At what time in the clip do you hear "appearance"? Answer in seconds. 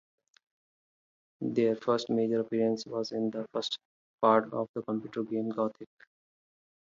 2.39-2.87